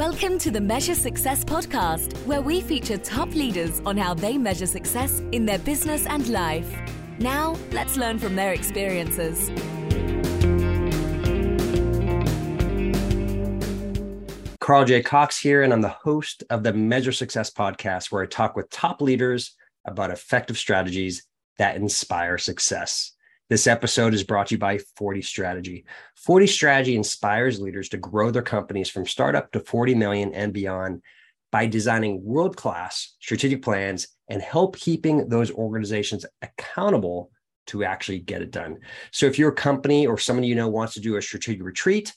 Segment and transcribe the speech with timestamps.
[0.00, 4.64] Welcome to the Measure Success podcast, where we feature top leaders on how they measure
[4.64, 6.74] success in their business and life.
[7.18, 9.50] Now, let's learn from their experiences.
[14.58, 15.02] Carl J.
[15.02, 18.70] Cox here, and I'm the host of the Measure Success podcast, where I talk with
[18.70, 19.54] top leaders
[19.84, 21.26] about effective strategies
[21.58, 23.12] that inspire success.
[23.50, 25.84] This episode is brought to you by 40 Strategy.
[26.14, 31.02] 40 Strategy inspires leaders to grow their companies from startup to 40 million and beyond
[31.50, 37.32] by designing world class strategic plans and help keeping those organizations accountable
[37.66, 38.78] to actually get it done.
[39.10, 42.14] So, if your company or someone you know wants to do a strategic retreat,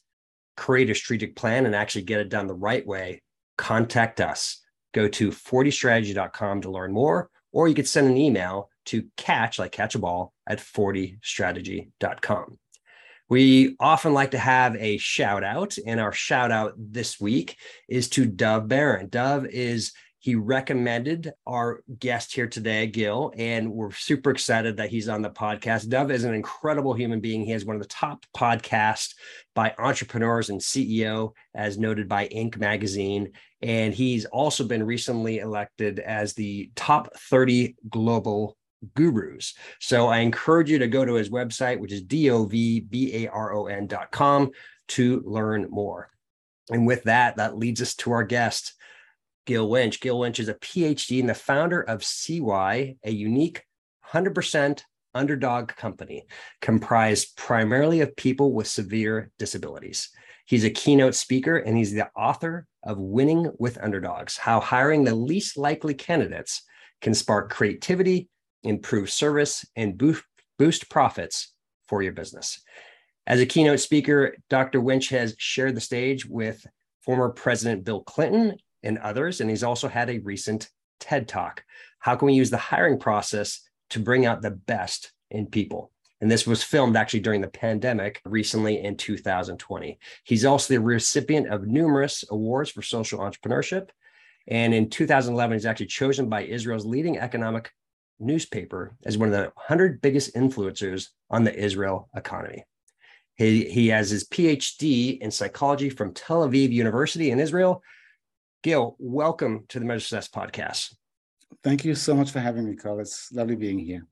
[0.55, 3.23] create a strategic plan, and actually get it done the right way,
[3.58, 4.61] contact us.
[4.94, 9.72] Go to 40strategy.com to learn more, or you could send an email to catch, like
[9.72, 12.58] catch a ball, at 40strategy.com.
[13.30, 18.09] We often like to have a shout out, and our shout out this week is
[18.09, 19.09] to Dov Baron.
[19.09, 25.09] Dov is he recommended our guest here today, Gil, and we're super excited that he's
[25.09, 25.90] on the podcast.
[25.90, 27.44] Dov is an incredible human being.
[27.44, 29.16] He has one of the top podcasts
[29.53, 32.58] by entrepreneurs and CEO, as noted by Inc.
[32.58, 33.34] magazine.
[33.62, 38.56] And he's also been recently elected as the top 30 global
[38.95, 39.53] gurus.
[39.80, 42.92] So I encourage you to go to his website, which is D-O-V-B-A-R-O-N.com
[44.90, 46.09] to learn more.
[46.70, 48.73] And with that, that leads us to our guest,
[49.45, 50.00] Gil Winch.
[50.00, 53.64] Gil Winch is a PhD and the founder of CY, a unique
[54.12, 54.81] 100%
[55.14, 56.25] underdog company
[56.62, 60.09] comprised primarily of people with severe disabilities.
[60.45, 65.16] He's a keynote speaker and he's the author of Winning with Underdogs How Hiring the
[65.16, 66.64] Least Likely Candidates
[67.02, 68.30] Can Spark Creativity
[68.64, 71.53] improve service, and boost, profits
[71.88, 72.61] for your business.
[73.28, 74.81] As a keynote speaker, Dr.
[74.81, 76.66] Winch has shared the stage with
[77.02, 80.69] former President Bill Clinton and others, and he's also had a recent
[81.00, 81.64] TED Talk.
[82.00, 85.91] How can we use the hiring process to bring out the best in people?
[86.22, 90.00] And this was filmed actually during the pandemic recently in 2020.
[90.24, 93.90] He's also the recipient of numerous awards for social entrepreneurship.
[94.47, 97.72] And in 2011, he's actually chosen by Israel's leading economic
[98.19, 102.63] newspaper as one of the 100 biggest influencers on the Israel economy.
[103.35, 107.81] He, he has his PhD in psychology from Tel Aviv University in Israel.
[108.62, 110.96] Gil, welcome to the Measure Success podcast.
[111.63, 113.00] Thank you so much for having me, Carl.
[113.00, 114.06] It's lovely being here.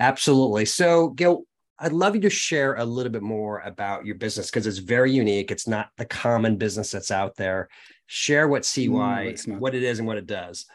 [0.00, 0.64] Absolutely.
[0.64, 1.44] So, Gil,
[1.78, 5.12] I'd love you to share a little bit more about your business because it's very
[5.12, 5.50] unique.
[5.50, 7.68] It's not the common business that's out there.
[8.06, 10.66] Share what CY, no, what it is, and what it does.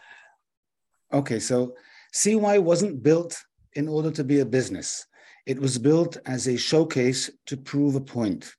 [1.11, 1.73] Okay, so
[2.13, 3.43] CY wasn't built
[3.73, 5.07] in order to be a business.
[5.47, 8.53] It was built as a showcase to prove a point.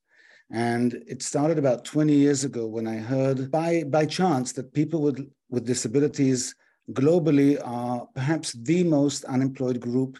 [0.51, 5.01] And it started about 20 years ago when I heard by, by chance that people
[5.03, 6.55] with, with disabilities
[6.93, 10.19] globally are perhaps the most unemployed group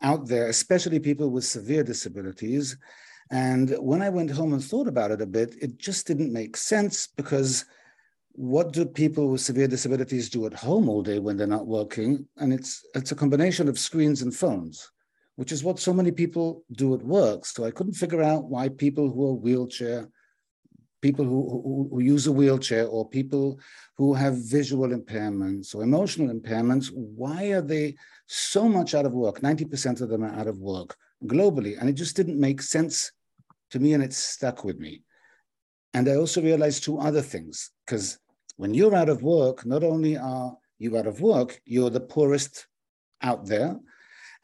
[0.00, 2.76] out there, especially people with severe disabilities.
[3.32, 6.56] And when I went home and thought about it a bit, it just didn't make
[6.56, 7.64] sense because
[8.40, 12.26] what do people with severe disabilities do at home all day when they're not working?
[12.38, 14.90] And it's it's a combination of screens and phones,
[15.36, 17.44] which is what so many people do at work.
[17.44, 20.08] So I couldn't figure out why people who are wheelchair,
[21.02, 23.60] people who, who, who use a wheelchair, or people
[23.98, 27.94] who have visual impairments or emotional impairments, why are they
[28.26, 29.40] so much out of work?
[29.42, 30.96] 90% of them are out of work
[31.26, 31.78] globally.
[31.78, 33.12] And it just didn't make sense
[33.72, 35.02] to me, and it stuck with me.
[35.92, 38.18] And I also realized two other things, because
[38.60, 42.66] when you're out of work, not only are you out of work, you're the poorest
[43.22, 43.74] out there,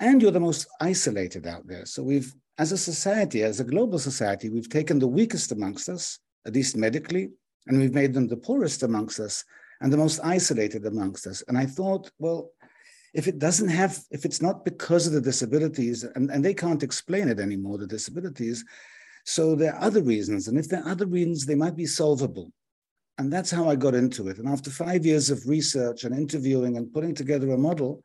[0.00, 1.84] and you're the most isolated out there.
[1.84, 6.18] So we've, as a society, as a global society, we've taken the weakest amongst us,
[6.46, 7.28] at least medically,
[7.66, 9.44] and we've made them the poorest amongst us
[9.82, 11.42] and the most isolated amongst us.
[11.46, 12.52] And I thought, well,
[13.12, 16.82] if it doesn't have, if it's not because of the disabilities, and, and they can't
[16.82, 18.64] explain it anymore, the disabilities,
[19.26, 20.48] so there are other reasons.
[20.48, 22.50] And if there are other reasons, they might be solvable.
[23.18, 24.38] And that's how I got into it.
[24.38, 28.02] And after five years of research and interviewing and putting together a model,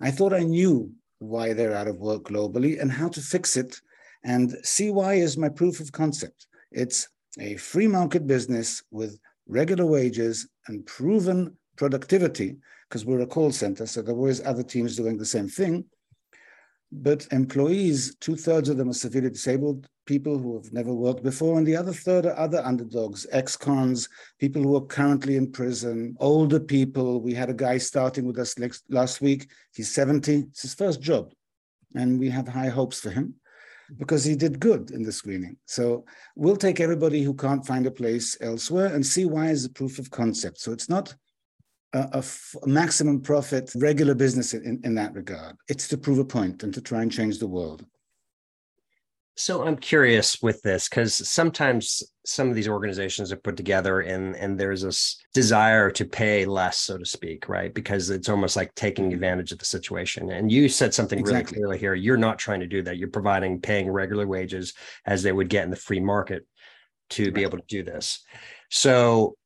[0.00, 3.80] I thought I knew why they're out of work globally and how to fix it.
[4.24, 6.46] And CY is my proof of concept.
[6.72, 7.08] It's
[7.38, 12.56] a free market business with regular wages and proven productivity,
[12.88, 15.84] because we're a call center, so there are always other teams doing the same thing.
[16.90, 21.58] But employees, two thirds of them are severely disabled people who have never worked before,
[21.58, 24.08] and the other third are other underdogs, ex-cons,
[24.38, 27.20] people who are currently in prison, older people.
[27.20, 28.56] We had a guy starting with us
[28.88, 29.48] last week.
[29.74, 30.46] He's 70.
[30.50, 31.32] It's his first job,
[31.94, 33.34] and we have high hopes for him.
[33.98, 35.56] because he did good in the screening.
[35.66, 36.04] So
[36.34, 40.10] we'll take everybody who can't find a place elsewhere and CY is a proof of
[40.10, 40.58] concept.
[40.58, 41.14] So it's not
[41.92, 42.24] a,
[42.66, 45.56] maximum profit regular business in, in that regard.
[45.68, 47.86] It's to prove a point and to try and change the world.
[49.38, 54.34] So I'm curious with this because sometimes some of these organizations are put together and
[54.34, 57.72] and there's this desire to pay less, so to speak, right?
[57.72, 59.14] Because it's almost like taking mm-hmm.
[59.14, 60.30] advantage of the situation.
[60.30, 61.58] And you said something exactly.
[61.58, 61.94] really clearly here.
[61.94, 62.96] You're not trying to do that.
[62.96, 64.72] You're providing paying regular wages
[65.04, 66.46] as they would get in the free market
[67.10, 67.34] to right.
[67.34, 68.24] be able to do this.
[68.70, 69.36] So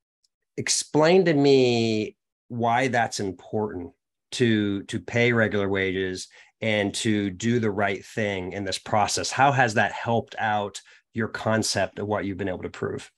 [0.56, 2.16] explain to me
[2.46, 3.90] why that's important
[4.32, 6.28] to to pay regular wages
[6.60, 9.30] and to do the right thing in this process.
[9.30, 10.80] How has that helped out
[11.14, 13.10] your concept of what you've been able to prove?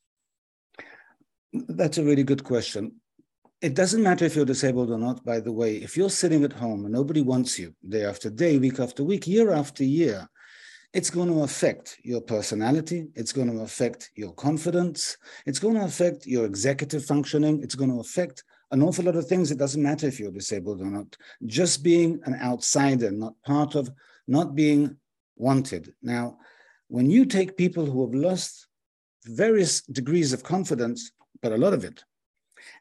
[1.53, 2.97] That's a really good question.
[3.61, 5.77] It doesn't matter if you're disabled or not by the way.
[5.77, 9.27] If you're sitting at home and nobody wants you day after day week after week
[9.27, 10.29] year after year
[10.93, 13.09] it's going to affect your personality.
[13.15, 15.17] It's going to affect your confidence.
[15.47, 17.63] It's going to affect your executive functioning.
[17.63, 19.51] It's going to affect an awful lot of things.
[19.51, 21.17] It doesn't matter if you're disabled or not.
[21.47, 23.91] Just being an outsider, not part of,
[24.27, 24.97] not being
[25.37, 25.95] wanted.
[26.03, 26.39] Now,
[26.89, 28.67] when you take people who have lost
[29.25, 32.03] various degrees of confidence, but a lot of it,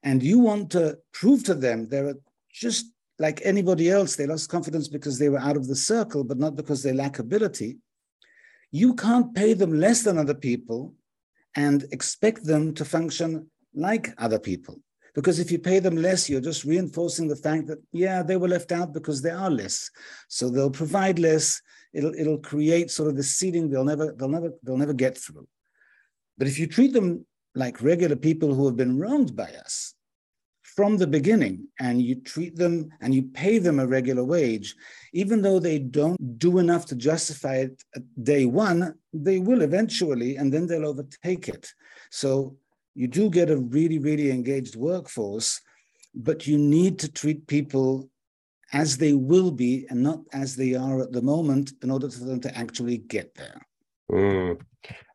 [0.03, 2.15] and you want to prove to them they're
[2.51, 2.85] just
[3.19, 6.55] like anybody else, they lost confidence because they were out of the circle, but not
[6.55, 7.77] because they lack ability.
[8.71, 10.95] You can't pay them less than other people
[11.55, 14.79] and expect them to function like other people.
[15.13, 18.47] Because if you pay them less, you're just reinforcing the fact that, yeah, they were
[18.47, 19.89] left out because they are less.
[20.29, 21.61] So they'll provide less.
[21.93, 25.47] It'll, it'll create sort of the seeding they'll never, they'll never, they'll never get through.
[26.37, 27.25] But if you treat them
[27.55, 29.93] like regular people who have been wronged by us
[30.63, 34.73] from the beginning, and you treat them and you pay them a regular wage,
[35.11, 37.83] even though they don't do enough to justify it
[38.23, 41.73] day one, they will eventually, and then they'll overtake it.
[42.09, 42.55] So
[42.93, 45.61] you do get a really, really engaged workforce,
[46.13, 48.09] but you need to treat people
[48.73, 52.23] as they will be and not as they are at the moment in order for
[52.23, 53.61] them to actually get there.
[54.11, 54.59] Mm.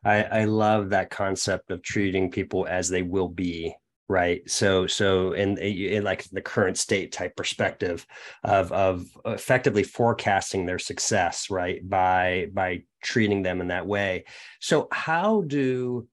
[0.03, 3.75] I, I love that concept of treating people as they will be
[4.09, 8.05] right so so in, in like the current state type perspective
[8.43, 14.23] of of effectively forecasting their success right by by treating them in that way
[14.61, 16.07] so how do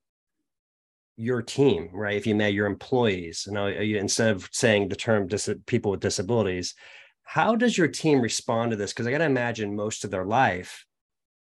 [1.16, 2.16] your team, right?
[2.16, 6.00] If you met your employees, you know, instead of saying the term dis- people with
[6.00, 6.74] disabilities,
[7.22, 8.92] how does your team respond to this?
[8.92, 10.84] Because I got to imagine most of their life,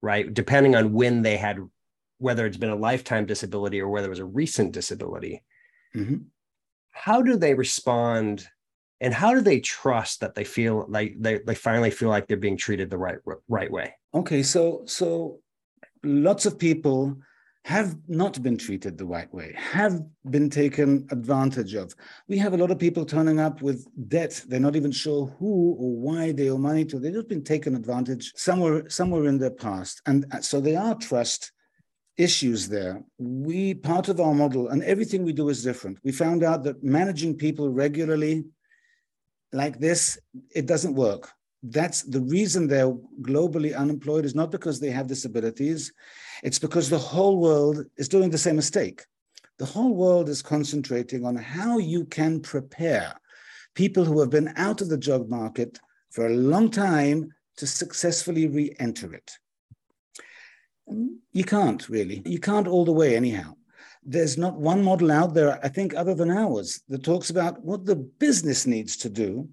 [0.01, 1.59] right, depending on when they had,
[2.17, 5.43] whether it's been a lifetime disability or whether it was a recent disability,
[5.95, 6.17] mm-hmm.
[6.91, 8.47] how do they respond?
[8.99, 12.37] And how do they trust that they feel like they, they finally feel like they're
[12.37, 13.17] being treated the right
[13.47, 13.93] right way?
[14.13, 15.39] Okay, so so
[16.03, 17.17] lots of people
[17.63, 21.93] have not been treated the right way, have been taken advantage of.
[22.27, 24.43] We have a lot of people turning up with debt.
[24.47, 26.99] They're not even sure who or why they owe money to.
[26.99, 30.01] They've just been taken advantage somewhere, somewhere in their past.
[30.07, 31.51] And uh, so there are trust
[32.17, 33.03] issues there.
[33.19, 35.99] We, part of our model, and everything we do is different.
[36.03, 38.45] We found out that managing people regularly
[39.53, 40.17] like this,
[40.55, 41.29] it doesn't work
[41.63, 45.91] that's the reason they're globally unemployed is not because they have disabilities
[46.43, 49.05] it's because the whole world is doing the same mistake.
[49.59, 53.13] The whole world is concentrating on how you can prepare
[53.75, 58.47] people who have been out of the job market for a long time to successfully
[58.47, 59.31] re enter it.
[61.31, 62.23] You can't really.
[62.25, 63.53] You can't all the way, anyhow.
[64.03, 67.85] There's not one model out there, I think, other than ours, that talks about what
[67.85, 69.47] the business needs to do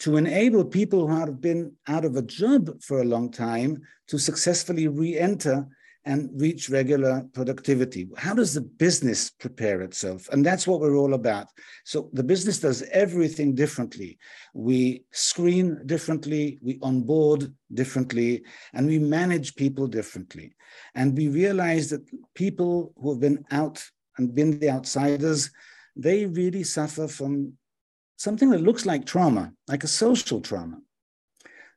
[0.00, 4.18] to enable people who have been out of a job for a long time to
[4.18, 5.66] successfully re enter
[6.04, 8.08] and reach regular productivity.
[8.16, 10.26] How does the business prepare itself?
[10.32, 11.48] And that's what we're all about.
[11.84, 14.18] So the business does everything differently.
[14.54, 20.54] We screen differently, we onboard differently, and we manage people differently.
[20.94, 23.84] And we realize that people who have been out
[24.16, 25.50] and been the outsiders,
[25.94, 27.52] they really suffer from
[28.18, 30.78] something that looks like trauma, like a social trauma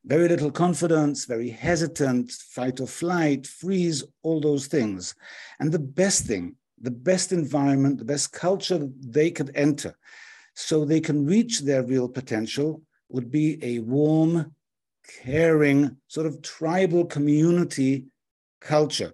[0.06, 5.14] very little confidence, very hesitant, fight or flight, freeze, all those things.
[5.60, 9.96] And the best thing, the best environment, the best culture they could enter
[10.56, 14.56] so they can reach their real potential would be a warm,
[15.24, 18.06] caring, sort of tribal community
[18.60, 19.14] culture.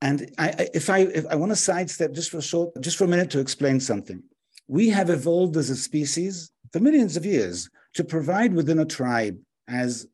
[0.00, 3.04] And I, if I if I want to sidestep just for a short, just for
[3.04, 4.22] a minute to explain something,
[4.68, 9.38] we have evolved as a species for millions of years to provide within a tribe
[9.66, 10.06] as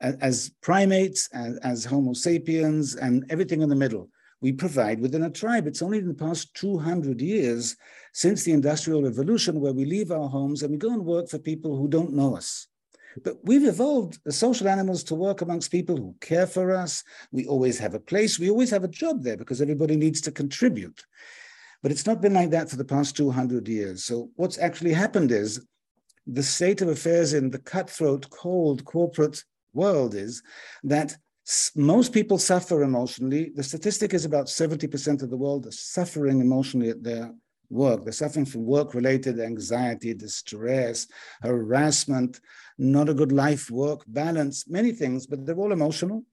[0.00, 4.08] as primates, as, as Homo sapiens, and everything in the middle.
[4.40, 5.66] We provide within a tribe.
[5.66, 7.76] It's only in the past 200 years
[8.14, 11.38] since the Industrial Revolution where we leave our homes and we go and work for
[11.38, 12.66] people who don't know us.
[13.22, 17.04] But we've evolved as social animals to work amongst people who care for us.
[17.32, 18.38] We always have a place.
[18.38, 21.04] We always have a job there because everybody needs to contribute.
[21.82, 24.04] But it's not been like that for the past 200 years.
[24.04, 25.64] So what's actually happened is
[26.26, 30.42] the state of affairs in the cutthroat, cold corporate world is
[30.84, 31.16] that
[31.74, 33.50] most people suffer emotionally.
[33.54, 37.32] The statistic is about 70% of the world are suffering emotionally at their
[37.70, 38.04] work.
[38.04, 41.06] They're suffering from work related anxiety, distress,
[41.42, 42.40] harassment,
[42.78, 46.24] not a good life work balance, many things, but they're all emotional.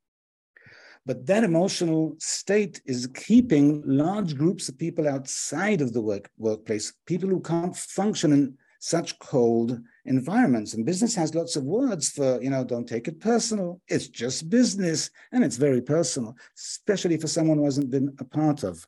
[1.08, 6.92] But that emotional state is keeping large groups of people outside of the work, workplace,
[7.06, 10.74] people who can't function in such cold environments.
[10.74, 13.80] And business has lots of words for, you know, don't take it personal.
[13.88, 15.10] It's just business.
[15.32, 18.86] And it's very personal, especially for someone who hasn't been a part of.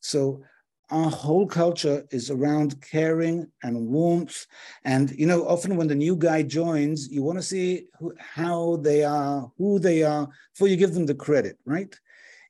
[0.00, 0.42] So
[0.90, 4.46] our whole culture is around caring and warmth.
[4.84, 8.76] And, you know, often when the new guy joins, you want to see who, how
[8.76, 11.98] they are, who they are, before you give them the credit, right?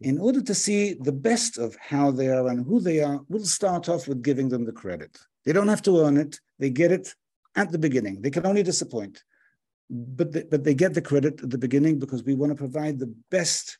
[0.02, 3.44] In order to see the best of how they are and who they are, we'll
[3.46, 5.18] start off with giving them the credit.
[5.46, 6.38] They don't have to earn it.
[6.58, 7.14] They get it
[7.54, 8.20] at the beginning.
[8.20, 9.24] They can only disappoint,
[9.88, 12.98] but they, but they get the credit at the beginning because we want to provide
[12.98, 13.78] the best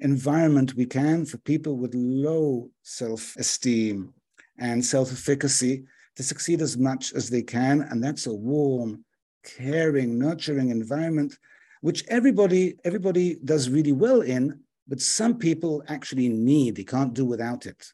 [0.00, 4.12] environment we can for people with low self-esteem
[4.58, 5.84] and self-efficacy
[6.16, 7.82] to succeed as much as they can.
[7.82, 9.04] And that's a warm,
[9.44, 11.38] caring, nurturing environment,
[11.80, 17.24] which everybody, everybody does really well in, but some people actually need, they can't do
[17.24, 17.92] without it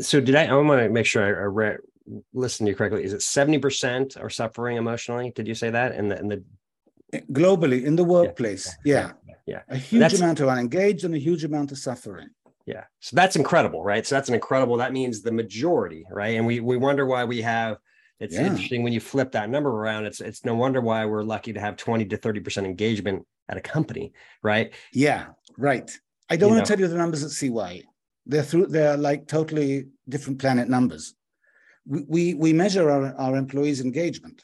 [0.00, 0.46] so did I?
[0.46, 1.78] I want to make sure I, I read,
[2.32, 3.04] listened to you correctly.
[3.04, 5.32] Is it seventy percent are suffering emotionally?
[5.34, 5.92] Did you say that?
[5.92, 6.44] And the, in the
[7.32, 9.62] globally in the workplace, yeah, yeah, yeah.
[9.68, 12.28] a huge that's, amount of unengaged and a huge amount of suffering.
[12.66, 14.06] Yeah, so that's incredible, right?
[14.06, 14.76] So that's an incredible.
[14.78, 16.36] That means the majority, right?
[16.36, 17.78] And we we wonder why we have.
[18.20, 18.46] It's yeah.
[18.46, 20.06] interesting when you flip that number around.
[20.06, 23.56] It's it's no wonder why we're lucky to have twenty to thirty percent engagement at
[23.56, 24.72] a company, right?
[24.92, 25.26] Yeah,
[25.58, 25.90] right.
[26.30, 26.64] I don't you want know.
[26.64, 27.82] to tell you the numbers at CY
[28.26, 31.14] they're through they're like totally different planet numbers
[31.86, 34.42] we we, we measure our, our employees engagement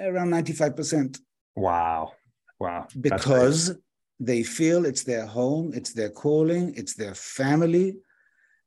[0.00, 1.20] around 95%
[1.56, 2.12] wow
[2.60, 3.74] wow because
[4.20, 7.96] they feel it's their home it's their calling it's their family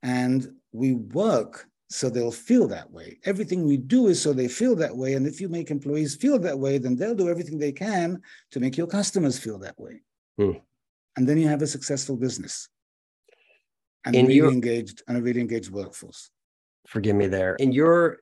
[0.04, 4.76] and we work so they'll feel that way everything we do is so they feel
[4.76, 7.72] that way and if you make employees feel that way then they'll do everything they
[7.72, 10.02] can to make your customers feel that way
[10.38, 10.52] hmm.
[11.18, 12.70] and then you have a successful business
[14.06, 16.30] and in really your, engaged and a really engaged workforce.
[16.88, 17.56] Forgive me there.
[17.56, 18.20] In your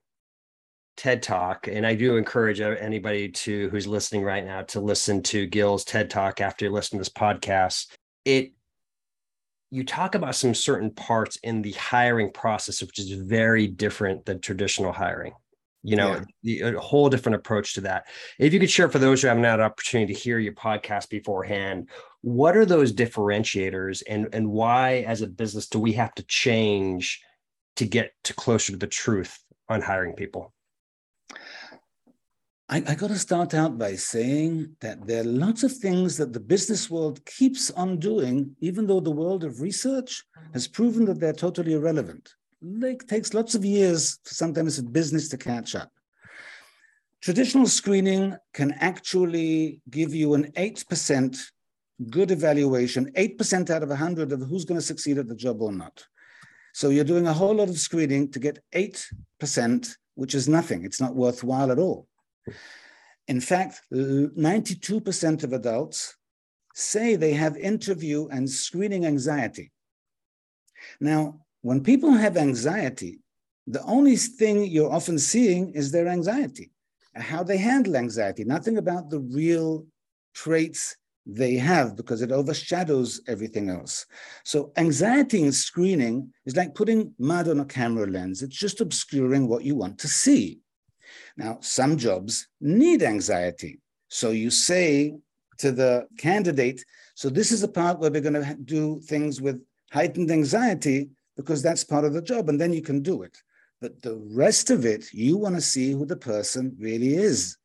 [0.98, 5.22] TED Talk, and I do encourage uh, anybody to who's listening right now to listen
[5.24, 7.88] to Gil's TED Talk after you listen to this podcast.
[8.26, 8.52] It
[9.70, 14.40] you talk about some certain parts in the hiring process, which is very different than
[14.40, 15.34] traditional hiring.
[15.84, 16.70] You know, yeah.
[16.72, 18.08] the, a whole different approach to that.
[18.40, 21.10] If you could share for those who haven't had an opportunity to hear your podcast
[21.10, 21.90] beforehand,
[22.22, 27.22] what are those differentiators and and why as a business do we have to change
[27.76, 29.38] to get to closer to the truth
[29.70, 30.54] on hiring people
[32.70, 36.34] I, I got to start out by saying that there are lots of things that
[36.34, 40.74] the business world keeps on doing, even though the world of research has mm-hmm.
[40.74, 42.30] proven that they're totally irrelevant.
[42.62, 45.92] It takes lots of years sometimes for business to catch up.
[47.22, 51.40] Traditional screening can actually give you an 8%
[52.10, 55.72] good evaluation, 8% out of 100 of who's going to succeed at the job or
[55.72, 56.06] not.
[56.74, 60.84] So you're doing a whole lot of screening to get 8%, which is nothing.
[60.84, 62.08] It's not worthwhile at all.
[63.28, 66.16] In fact, 92% of adults
[66.74, 69.72] say they have interview and screening anxiety.
[71.00, 73.20] Now, when people have anxiety,
[73.66, 76.72] the only thing you're often seeing is their anxiety,
[77.16, 79.86] how they handle anxiety, nothing about the real
[80.34, 84.06] traits they have because it overshadows everything else.
[84.46, 88.42] So anxiety in screening is like putting mud on a camera lens.
[88.42, 90.62] It's just obscuring what you want to see.
[91.38, 93.80] Now, some jobs need anxiety.
[94.10, 95.16] So you say
[95.60, 96.84] to the candidate,
[97.16, 101.62] so this is the part where we're going to do things with heightened anxiety because
[101.62, 103.38] that's part of the job, and then you can do it.
[103.80, 107.58] But the rest of it, you want to see who the person really is.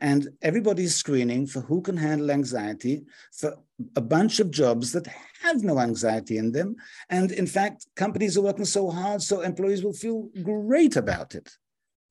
[0.00, 3.56] And everybody's screening for who can handle anxiety for
[3.94, 5.06] a bunch of jobs that
[5.40, 6.76] have no anxiety in them.
[7.08, 11.56] And in fact, companies are working so hard so employees will feel great about it.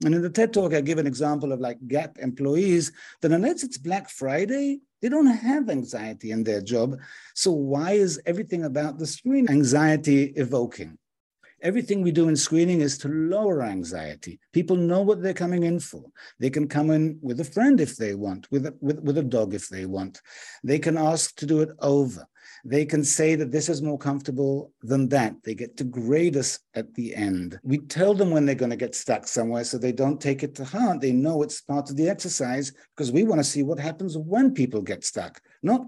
[0.04, 3.64] And in the TED talk, I give an example of like Gap employees that unless
[3.64, 6.98] it's Black Friday, they don't have anxiety in their job.
[7.34, 10.98] So why is everything about the screen anxiety evoking?
[11.62, 14.40] Everything we do in screening is to lower anxiety.
[14.52, 16.04] People know what they're coming in for.
[16.40, 19.24] They can come in with a friend if they want, with a, with, with a
[19.24, 20.22] dog if they want.
[20.64, 22.28] They can ask to do it over.
[22.68, 25.36] They can say that this is more comfortable than that.
[25.44, 27.60] They get to grade us at the end.
[27.64, 30.56] We tell them when they're going to get stuck somewhere so they don't take it
[30.56, 31.00] to heart.
[31.00, 34.56] They know it's part of the exercise because we want to see what happens when
[34.56, 35.86] people get stuck, not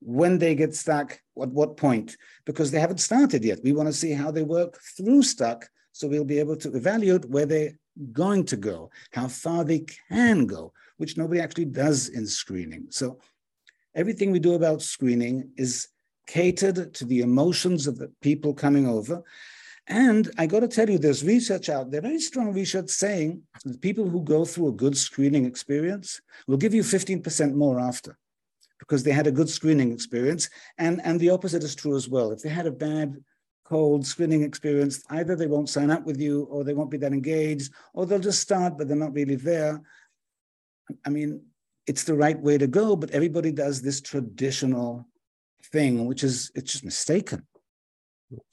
[0.00, 3.60] when they get stuck, at what point, because they haven't started yet.
[3.64, 7.24] We want to see how they work through stuck so we'll be able to evaluate
[7.24, 7.76] where they're
[8.12, 12.86] going to go, how far they can go, which nobody actually does in screening.
[12.90, 13.18] So
[13.96, 15.88] everything we do about screening is
[16.28, 19.24] catered to the emotions of the people coming over.
[19.88, 23.80] And I got to tell you, there's research out there, very strong research saying that
[23.80, 28.16] people who go through a good screening experience will give you 15% more after
[28.78, 30.50] because they had a good screening experience.
[30.76, 32.30] And, and the opposite is true as well.
[32.30, 33.16] If they had a bad,
[33.64, 37.12] cold screening experience, either they won't sign up with you or they won't be that
[37.12, 39.80] engaged, or they'll just start, but they're not really there.
[41.04, 41.42] I mean,
[41.86, 45.06] it's the right way to go, but everybody does this traditional
[45.72, 47.46] thing, which is it's just mistaken.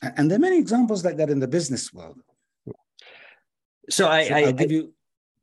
[0.01, 2.21] And there are many examples like that in the business world.
[3.89, 4.93] So I, so I, give you.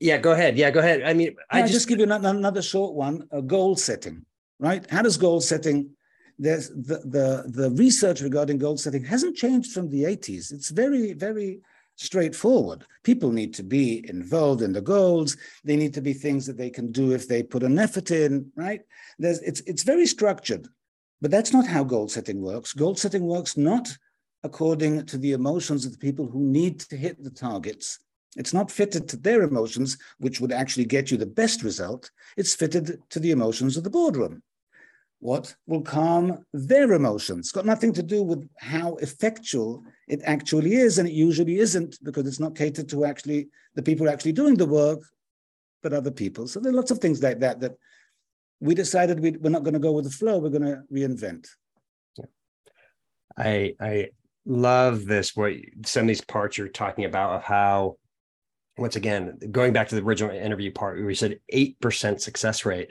[0.01, 0.57] Yeah, go ahead.
[0.57, 1.03] Yeah, go ahead.
[1.03, 4.25] I mean, I just, just give you another short one: a goal setting
[4.63, 4.89] right?
[4.91, 5.91] How does goal setting?
[6.39, 10.53] There's the, the, the research regarding goal setting hasn't changed from the 80s.
[10.53, 11.61] It's very, very
[11.97, 12.87] straightforward.
[13.03, 15.37] People need to be involved in the goals.
[15.65, 18.51] They need to be things that they can do if they put an effort in,
[18.57, 18.81] right?
[19.19, 20.69] There's, it's, it's very structured,
[21.23, 22.75] but that's not how goal setting works.
[22.75, 23.89] Goal setting works not
[24.43, 28.01] according to the emotions of the people who need to hit the targets.
[28.37, 32.11] It's not fitted to their emotions, which would actually get you the best result.
[32.37, 34.43] It's fitted to the emotions of the boardroom
[35.23, 37.47] what will calm their emotions.
[37.47, 41.97] It's got nothing to do with how effectual it actually is, and it usually isn't
[42.03, 45.01] because it's not catered to actually the people actually doing the work,
[45.81, 46.49] but other people.
[46.49, 47.77] So there are lots of things like that that
[48.63, 50.39] we decided we, we're not going to go with the flow.
[50.39, 51.49] We're going to reinvent.
[53.37, 54.11] I I
[54.47, 55.35] love this.
[55.35, 57.97] What some of these parts you're talking about of how
[58.79, 62.65] once again going back to the original interview part where we said eight percent success
[62.65, 62.91] rate.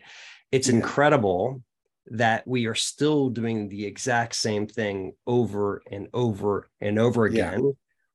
[0.51, 0.75] It's yeah.
[0.75, 1.63] incredible
[2.07, 7.63] that we are still doing the exact same thing over and over and over again
[7.63, 7.71] yeah.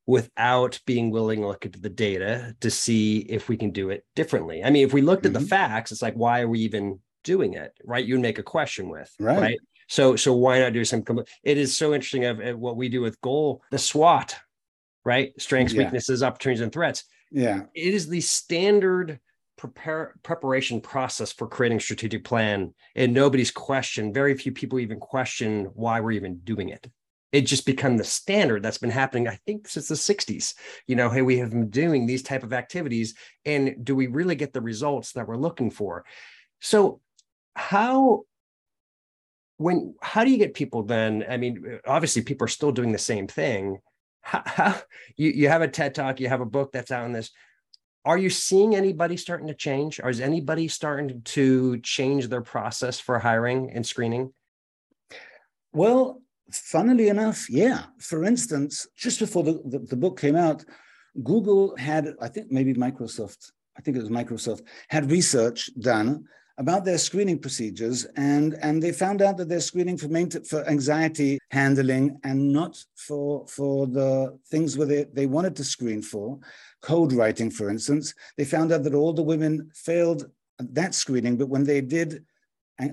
[0.07, 4.05] without being willing to look at the data to see if we can do it
[4.15, 4.63] differently.
[4.63, 5.37] I mean, if we looked mm-hmm.
[5.37, 5.71] at the mm-hmm.
[5.71, 7.73] facts, it's like, why are we even doing it?
[7.85, 8.07] Right.
[8.07, 9.41] You'd make a question with, right?
[9.41, 9.59] right?
[9.89, 11.05] So, so why not do some?
[11.43, 14.35] It is so interesting of, of, what we do with goal, the SWOT,
[15.05, 15.33] right?
[15.39, 15.85] Strengths, yeah.
[15.85, 17.05] weaknesses, opportunities, and threats.
[17.31, 17.63] Yeah.
[17.75, 19.21] It is the standard
[19.57, 25.65] prepare preparation process for creating strategic plan and nobody's questioned very few people even question
[25.75, 26.87] why we're even doing it
[27.33, 30.53] it just become the standard that's been happening i think since the 60s
[30.87, 33.15] you know hey we have been doing these type of activities
[33.47, 36.05] and do we really get the results that we're looking for
[36.61, 37.01] so
[37.57, 38.23] how
[39.57, 42.99] when how do you get people then i mean obviously people are still doing the
[42.99, 43.79] same thing
[44.21, 44.81] how, how
[45.17, 47.31] you, you have a ted talk you have a book that's out on this
[48.07, 49.99] are you seeing anybody starting to change?
[49.99, 54.33] Or is anybody starting to change their process for hiring and screening?
[55.73, 57.87] Well, funnily enough, yeah.
[57.99, 60.65] For instance, just before the, the, the book came out,
[61.25, 66.27] Google had, I think maybe Microsoft, I think it was Microsoft, had research done
[66.59, 70.09] about their screening procedures, and, and they found out that they're screening for,
[70.45, 76.01] for anxiety handling and not for, for the things where they, they wanted to screen
[76.01, 76.39] for,
[76.81, 78.15] code writing, for instance.
[78.39, 82.25] They found out that all the women failed that screening, but when they did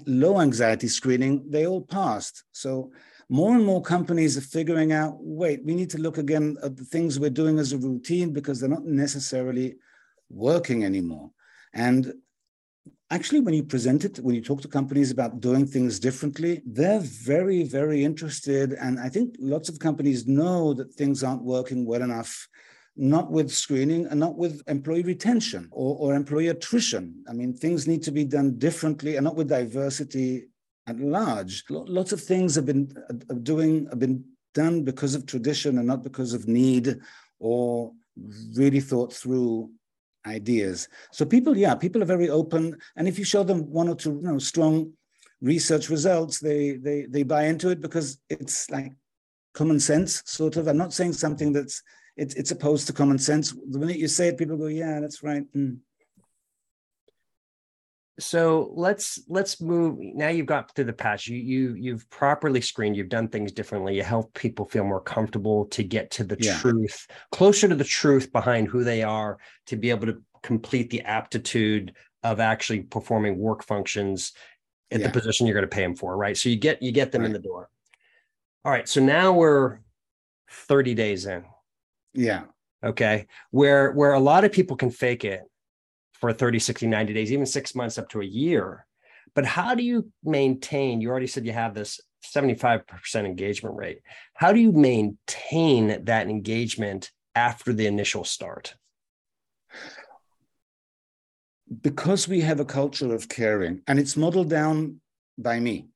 [0.06, 2.44] low anxiety screening, they all passed.
[2.52, 2.92] So
[3.30, 6.84] more and more companies are figuring out, wait, we need to look again at the
[6.84, 9.76] things we're doing as a routine because they're not necessarily
[10.30, 11.32] working anymore.
[11.74, 12.14] And
[13.14, 17.00] actually, when you present it, when you talk to companies about doing things differently, they're
[17.00, 18.74] very, very interested.
[18.74, 22.48] And I think lots of companies know that things aren't working well enough,
[22.98, 27.24] not with screening and not with employee retention or, or employee attrition.
[27.30, 30.48] I mean, things need to be done differently and not with diversity
[30.88, 31.64] at large.
[31.70, 32.92] Lots of things have been
[33.44, 34.24] doing have been
[34.54, 37.00] done because of tradition and not because of need
[37.40, 37.92] or
[38.56, 39.70] really thought through
[40.26, 40.88] ideas.
[41.12, 44.16] So people, yeah, people are very open, and if you show them one or two,
[44.16, 44.94] you know, strong
[45.42, 48.94] research results, they they they buy into it because it's like
[49.54, 50.68] common sense, sort of.
[50.68, 51.82] I'm not saying something that's
[52.16, 53.52] it's it's opposed to common sense.
[53.52, 55.80] The minute you say it, people go, "Yeah, that's right." Mm.
[58.20, 59.98] So let's let's move.
[60.00, 61.28] Now you've got through the patch.
[61.28, 62.96] You you you've properly screened.
[62.96, 63.96] You've done things differently.
[63.96, 66.58] You help people feel more comfortable to get to the yeah.
[66.60, 71.02] truth, closer to the truth behind who they are, to be able to complete the
[71.02, 74.34] aptitude of actually performing work functions
[74.92, 75.08] at yeah.
[75.08, 76.16] the position you're going to pay them for.
[76.16, 76.38] Right.
[76.38, 77.28] So you get you get them right.
[77.28, 77.70] in the door.
[78.64, 78.88] All right.
[78.88, 79.80] So now we're
[80.50, 81.46] 30 days in.
[82.14, 82.44] Yeah.
[82.84, 83.26] Okay.
[83.50, 85.42] Where where a lot of people can fake it
[86.24, 88.86] for 30, 60, 90 days, even six months up to a year.
[89.36, 91.02] But how do you maintain?
[91.02, 92.00] You already said you have this
[92.34, 94.00] 75% engagement rate.
[94.34, 98.74] How do you maintain that engagement after the initial start?
[101.82, 105.02] Because we have a culture of caring and it's modeled down
[105.38, 105.90] by me.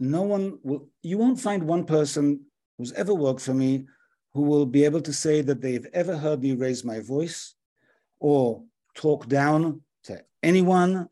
[0.00, 2.40] No one will, you won't find one person
[2.76, 3.86] who's ever worked for me
[4.32, 7.54] who will be able to say that they've ever heard me raise my voice
[8.18, 11.08] or talk down to anyone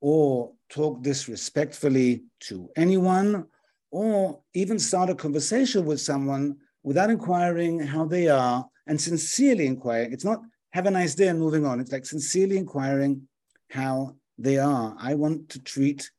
[0.00, 3.46] or talk disrespectfully to anyone
[3.90, 10.12] or even start a conversation with someone without inquiring how they are and sincerely inquiring.
[10.12, 11.80] It's not have a nice day and moving on.
[11.80, 13.26] It's like sincerely inquiring
[13.70, 14.94] how they are.
[14.98, 16.10] I want to treat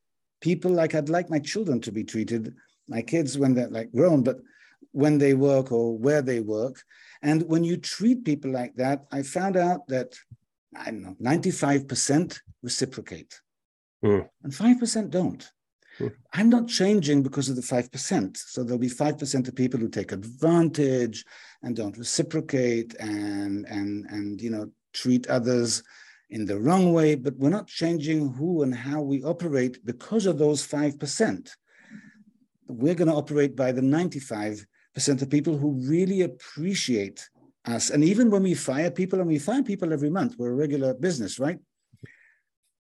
[0.41, 2.55] people like I'd like my children to be treated,
[2.87, 4.37] my kids when they're like grown, but
[4.91, 6.81] when they work or where they work.
[7.21, 10.17] And when you treat people like that, I found out that,
[10.75, 13.39] I don't know, 95% reciprocate
[14.03, 14.27] mm.
[14.43, 15.51] and 5% don't.
[15.99, 16.13] Mm.
[16.33, 18.37] I'm not changing because of the 5%.
[18.37, 21.25] So there'll be 5% of people who take advantage
[21.63, 25.83] and don't reciprocate and, and, and you know, treat others
[26.29, 30.37] in the wrong way, but we're not changing who and how we operate because of
[30.37, 31.49] those 5%.
[32.67, 34.65] We're going to operate by the 95%
[35.21, 37.29] of people who really appreciate
[37.67, 37.89] us.
[37.89, 40.93] And even when we fire people, and we fire people every month, we're a regular
[40.93, 41.59] business, right?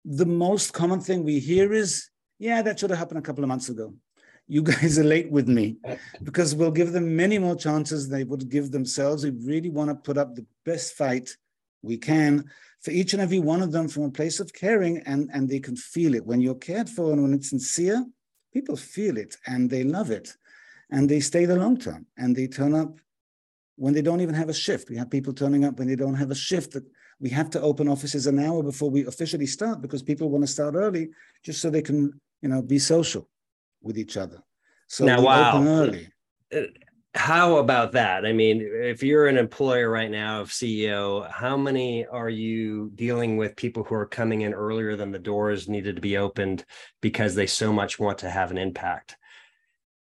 [0.06, 3.48] The most common thing we hear is, yeah, that should have happened a couple of
[3.48, 3.93] months ago.
[4.48, 5.78] You guys are late with me
[6.24, 9.24] because we'll give them many more chances than they would give themselves.
[9.24, 11.30] We really want to put up the best fight
[11.82, 12.50] we can
[12.82, 15.60] for each and every one of them from a place of caring and, and they
[15.60, 16.26] can feel it.
[16.26, 18.06] When you're cared for and when it's sincere,
[18.54, 20.36] people feel it and they love it
[20.91, 23.00] and they stay the long term and they turn up
[23.75, 24.89] when they don't even have a shift.
[24.89, 26.73] We have people turning up when they don't have a shift.
[26.73, 26.85] That
[27.19, 30.51] we have to open offices an hour before we officially start because people want to
[30.51, 31.09] start early
[31.43, 33.29] just so they can, you know, be social
[33.81, 34.41] with each other.
[34.88, 35.53] So now, wow.
[35.53, 36.09] open early.
[36.53, 36.61] Uh,
[37.15, 38.25] how about that?
[38.25, 43.38] I mean, if you're an employer right now of CEO, how many are you dealing
[43.38, 46.65] with people who are coming in earlier than the doors needed to be opened
[47.01, 49.15] because they so much want to have an impact?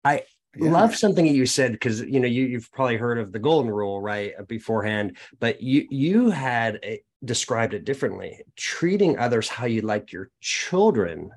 [0.04, 0.24] I
[0.62, 0.72] yeah.
[0.72, 3.72] love something that you said because you know you, you've probably heard of the golden
[3.72, 9.66] rule right uh, beforehand, but you you had a, described it differently, treating others how
[9.66, 11.32] you like your children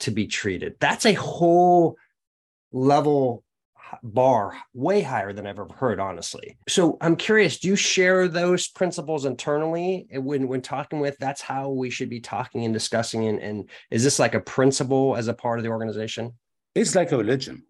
[0.00, 0.74] to be treated.
[0.80, 1.96] That's a whole
[2.72, 3.44] level
[4.02, 6.56] bar way higher than I've ever heard, honestly.
[6.68, 11.42] So I'm curious, do you share those principles internally eh, when when talking with that's
[11.42, 15.28] how we should be talking and discussing and, and is this like a principle as
[15.28, 16.32] a part of the organization?
[16.74, 17.64] It's like a religion.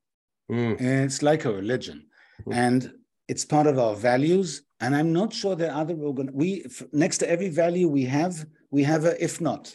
[0.51, 0.81] Mm.
[0.81, 2.07] It's like a religion.
[2.47, 2.55] Mm.
[2.55, 2.93] And
[3.29, 4.63] it's part of our values.
[4.81, 8.45] And I'm not sure there are other organ we next to every value we have,
[8.71, 9.75] we have a if not.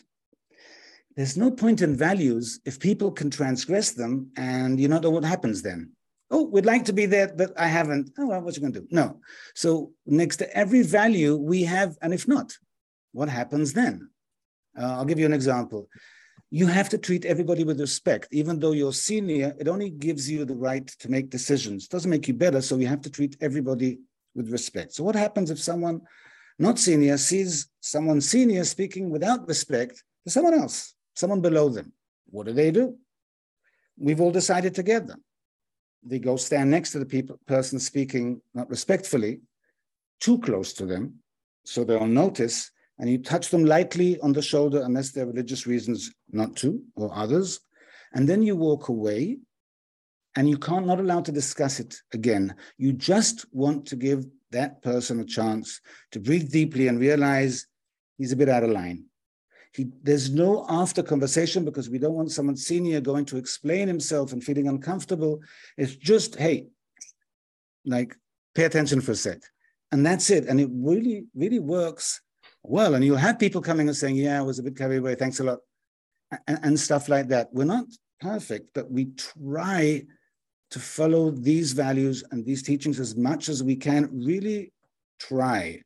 [1.15, 5.23] There's no point in values if people can transgress them and you don't know what
[5.23, 5.91] happens then.
[6.29, 8.11] Oh, we'd like to be there, but I haven't.
[8.19, 8.87] Oh, well, what you going to do?
[8.91, 9.21] No.
[9.55, 12.55] So next to every value we have, and if not,
[13.13, 14.09] what happens then?
[14.79, 15.87] Uh, I'll give you an example.
[16.49, 19.53] You have to treat everybody with respect, even though you're senior.
[19.59, 21.85] It only gives you the right to make decisions.
[21.85, 22.61] It doesn't make you better.
[22.61, 23.99] So you have to treat everybody
[24.33, 24.93] with respect.
[24.93, 26.01] So what happens if someone
[26.57, 31.91] not senior sees someone senior speaking without respect to someone else, someone below them?
[32.29, 32.95] What do they do?
[33.97, 35.15] We've all decided together
[36.03, 39.41] they go stand next to the people, person speaking not respectfully,
[40.19, 41.15] too close to them,
[41.65, 45.67] so they'll notice, and you touch them lightly on the shoulder unless there are religious
[45.67, 47.59] reasons not to, or others,
[48.13, 49.37] and then you walk away,
[50.35, 52.55] and you can't not allowed to discuss it again.
[52.77, 55.81] You just want to give that person a chance
[56.11, 57.65] to breathe deeply and realize
[58.17, 59.05] he's a bit out of line.
[59.73, 64.31] He, there's no after conversation because we don't want someone senior going to explain himself
[64.31, 65.39] and feeling uncomfortable.
[65.77, 66.67] It's just, hey,
[67.85, 68.15] like,
[68.55, 69.41] pay attention for a sec.
[69.91, 70.45] And that's it.
[70.45, 72.21] And it really, really works
[72.67, 72.95] well.
[72.95, 75.15] And you'll have people coming and saying, yeah, I was a bit carried away.
[75.15, 75.59] Thanks a lot.
[76.47, 77.49] And, and stuff like that.
[77.53, 77.85] We're not
[78.19, 80.05] perfect, but we try
[80.71, 84.73] to follow these values and these teachings as much as we can, really
[85.19, 85.81] try.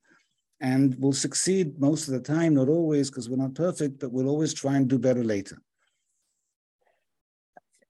[0.60, 4.30] And we'll succeed most of the time, not always, because we're not perfect, but we'll
[4.30, 5.58] always try and do better later.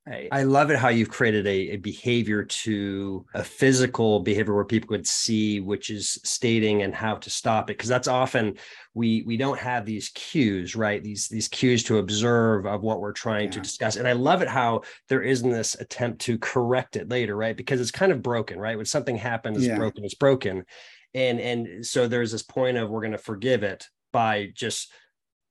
[0.07, 4.87] I, love it how you've created a, a, behavior to a physical behavior where people
[4.87, 7.77] could see, which is stating and how to stop it.
[7.77, 8.55] Because that's often
[8.95, 11.03] we we don't have these cues, right?
[11.03, 13.51] These these cues to observe of what we're trying yeah.
[13.51, 13.95] to discuss.
[13.95, 17.55] And I love it how there isn't this attempt to correct it later, right?
[17.55, 18.77] Because it's kind of broken, right?
[18.77, 19.77] When something happens, it's yeah.
[19.77, 20.65] broken, it's broken.
[21.13, 24.91] And and so there's this point of we're going to forgive it by just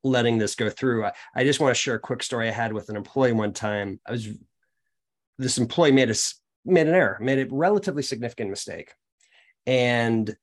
[0.02, 1.04] letting this go through.
[1.04, 3.52] I, I just want to share a quick story I had with an employee one
[3.52, 4.00] time.
[4.06, 4.28] I was
[5.38, 6.14] this employee made a
[6.64, 8.92] made an error, made a relatively significant mistake,
[9.66, 10.34] and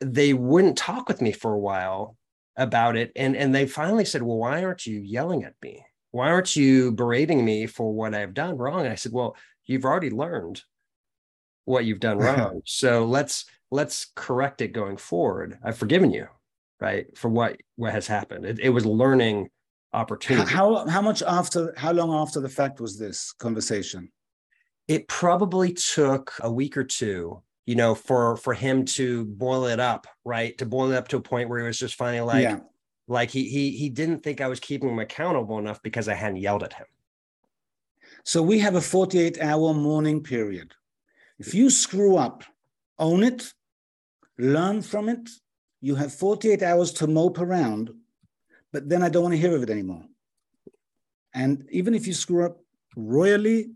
[0.00, 2.16] they wouldn't talk with me for a while
[2.56, 3.12] about it.
[3.16, 5.84] And and they finally said, "Well, why aren't you yelling at me?
[6.12, 9.36] Why aren't you berating me for what I've done wrong?" And I said, "Well,
[9.66, 10.62] you've already learned
[11.64, 15.58] what you've done wrong, so let's let's correct it going forward.
[15.64, 16.28] I've forgiven you."
[16.80, 18.44] Right for what what has happened.
[18.44, 19.48] It, it was learning
[19.92, 20.50] opportunity.
[20.50, 24.10] how how much after how long after the fact was this conversation?
[24.88, 29.80] It probably took a week or two you know for for him to boil it
[29.80, 30.56] up right?
[30.58, 32.60] To boil it up to a point where he was just finally like yeah.
[33.08, 36.38] like he he he didn't think i was keeping him accountable enough because i hadn't
[36.38, 36.86] yelled at him.
[38.24, 40.74] So we have a 48 hour mourning period.
[41.38, 42.44] If you screw up
[42.98, 43.52] own it
[44.38, 45.28] learn from it
[45.80, 47.90] you have 48 hours to mope around,
[48.72, 50.04] but then I don't want to hear of it anymore.
[51.34, 52.58] And even if you screw up
[52.96, 53.70] royally,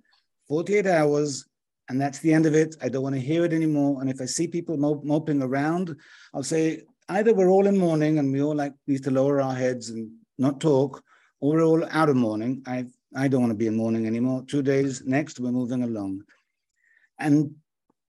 [0.48, 1.46] 48 hours,
[1.88, 2.76] and that's the end of it.
[2.80, 4.00] I don't want to hear it anymore.
[4.00, 5.96] And if I see people moping around,
[6.32, 9.54] I'll say either we're all in mourning and we all like need to lower our
[9.54, 11.02] heads and not talk,
[11.40, 12.62] or we're all out of mourning.
[12.66, 14.44] I I don't want to be in mourning anymore.
[14.46, 16.24] Two days next, we're moving along.
[17.18, 17.54] And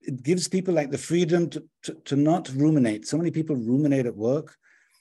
[0.03, 3.07] it gives people like the freedom to, to, to not ruminate.
[3.07, 4.57] So many people ruminate at work.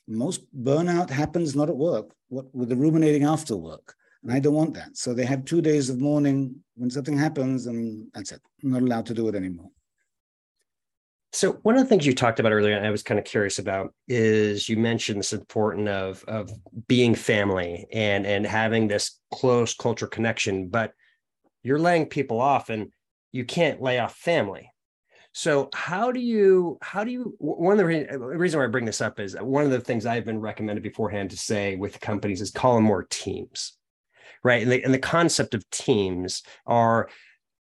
[0.08, 3.96] Most burnout happens not at work, what, with the ruminating after work.
[4.24, 4.98] And I don't want that.
[4.98, 8.42] So they have two days of mourning when something happens, and that's it.
[8.64, 9.70] I'm not allowed to do it anymore.
[11.32, 13.60] So one of the things you talked about earlier, and I was kind of curious
[13.60, 16.50] about, is you mentioned this important of of
[16.88, 20.94] being family and and having this close cultural connection, but
[21.62, 22.92] you're laying people off, and
[23.32, 24.72] you can't lay off family.
[25.32, 28.70] So how do you how do you one of the re- uh, reason why I
[28.70, 31.76] bring this up is uh, one of the things I've been recommended beforehand to say
[31.76, 33.78] with companies is call them more teams,
[34.44, 34.64] right?
[34.64, 37.10] And the and the concept of teams are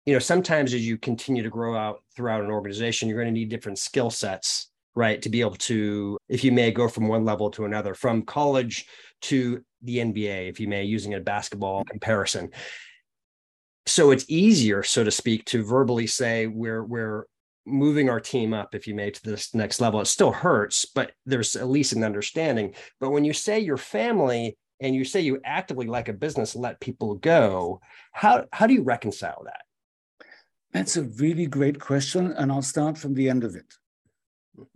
[0.08, 3.38] you know sometimes as you continue to grow out throughout an organization you're going to
[3.38, 7.26] need different skill sets right to be able to if you may go from one
[7.26, 8.86] level to another from college
[9.20, 12.48] to the nba if you may using a basketball comparison
[13.84, 17.24] so it's easier so to speak to verbally say we're we're
[17.68, 20.00] moving our team up, if you may, to this next level.
[20.00, 22.74] It still hurts, but there's at least an understanding.
[23.00, 26.80] But when you say your family and you say you actively like a business let
[26.80, 27.80] people go,
[28.12, 29.62] how how do you reconcile that?
[30.72, 33.74] That's a really great question, and I'll start from the end of it.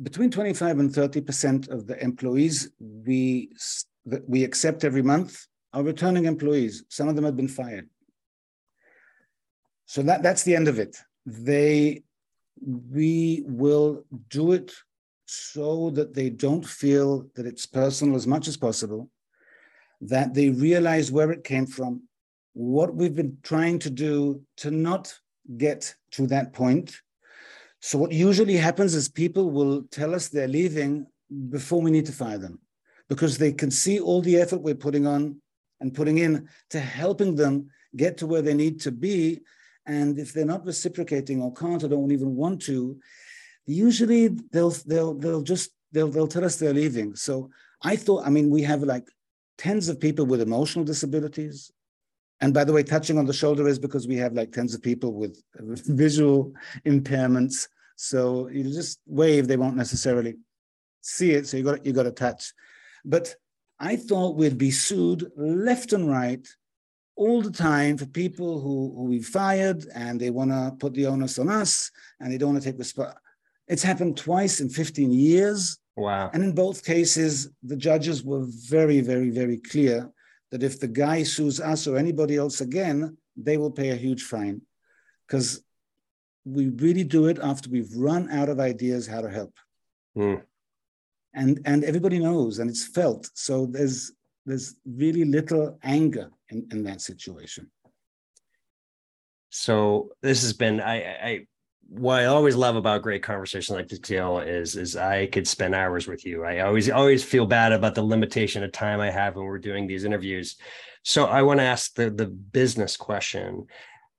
[0.02, 3.50] Between 25 and 30 percent of the employees we
[4.06, 6.84] that we accept every month are returning employees.
[6.88, 7.88] Some of them have been fired.
[9.86, 10.96] So that, that's the end of it.
[11.26, 12.02] They
[12.66, 14.72] we will do it
[15.26, 19.10] so that they don't feel that it's personal as much as possible,
[20.00, 22.02] that they realize where it came from,
[22.52, 25.14] what we've been trying to do to not
[25.56, 27.00] get to that point.
[27.80, 31.06] So, what usually happens is people will tell us they're leaving
[31.48, 32.60] before we need to fire them
[33.08, 35.40] because they can see all the effort we're putting on
[35.80, 39.40] and putting in to helping them get to where they need to be
[39.86, 42.98] and if they're not reciprocating or can't or don't even want to,
[43.66, 47.14] usually they'll they'll they'll just they'll they'll tell us they're leaving.
[47.16, 47.50] So
[47.82, 49.08] I thought, I mean, we have like
[49.58, 51.70] tens of people with emotional disabilities.
[52.40, 54.82] And by the way, touching on the shoulder is because we have like tens of
[54.82, 55.42] people with
[55.86, 56.52] visual
[56.86, 57.68] impairments.
[57.96, 60.34] So you just wave, they won't necessarily
[61.00, 61.46] see it.
[61.46, 62.52] So you got you got to touch.
[63.04, 63.34] But
[63.78, 66.46] I thought we'd be sued left and right
[67.22, 71.06] all the time for people who, who we fired and they want to put the
[71.06, 73.16] onus on us and they don't want to take the spot.
[73.68, 75.78] It's happened twice in 15 years.
[75.96, 76.30] Wow.
[76.32, 80.10] And in both cases, the judges were very, very, very clear
[80.50, 84.22] that if the guy sues us or anybody else again, they will pay a huge
[84.24, 84.60] fine
[85.26, 85.62] because
[86.44, 89.54] we really do it after we've run out of ideas how to help.
[90.16, 90.42] Mm.
[91.34, 93.30] And, and everybody knows and it's felt.
[93.34, 94.12] So there's
[94.46, 97.70] there's really little anger in, in that situation.
[99.50, 101.46] So this has been I, I
[101.88, 106.06] what I always love about great conversations like this, is is I could spend hours
[106.06, 106.44] with you.
[106.44, 109.86] I always always feel bad about the limitation of time I have when we're doing
[109.86, 110.56] these interviews.
[111.02, 113.66] So I want to ask the the business question: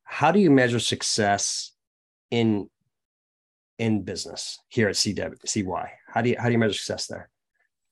[0.04, 1.72] How do you measure success
[2.30, 2.70] in
[3.80, 5.92] in business here at CW, CY?
[6.08, 7.30] How do you how do you measure success there?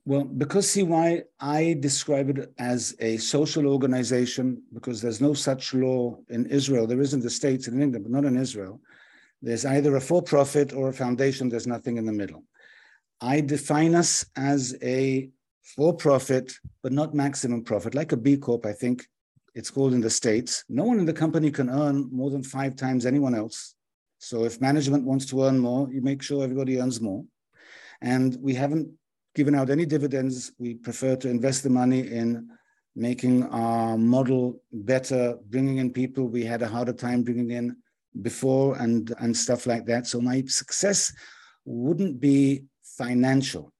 [0.04, 6.18] Well, because CY, I describe it as a social organization because there's no such law
[6.30, 6.88] in Israel.
[6.88, 8.82] There is in the States in England, but not in Israel.
[9.44, 12.44] There's either a for profit or a foundation, there's nothing in the middle.
[13.22, 15.30] I define us as a
[15.76, 19.08] for profit, but not maximum profit, like a B Corp, I think
[19.54, 20.64] it's called in the States.
[20.68, 23.76] No one in the company can earn more than five times anyone else.
[24.18, 27.24] So if management wants to earn more, you make sure everybody earns more.
[28.02, 28.92] And we haven't
[29.36, 30.52] given out any dividends.
[30.60, 32.50] We prefer to invest the money in
[32.96, 37.78] making our model better, bringing in people we had a harder time bringing in
[38.22, 40.08] before and, and stuff like that.
[40.08, 41.14] So my success
[41.64, 43.72] wouldn't be financial.